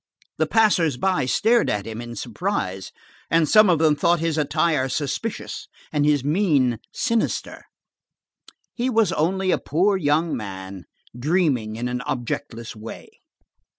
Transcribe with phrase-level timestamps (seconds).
[0.39, 2.91] The passers by stared at him in surprise,
[3.29, 7.65] and some of them thought his attire suspicious and his mien sinister.
[8.73, 10.85] He was only a poor young man
[11.15, 13.09] dreaming in an objectless way.